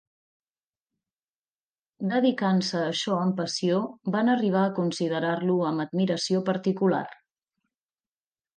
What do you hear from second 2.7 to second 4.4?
a això amb passió, van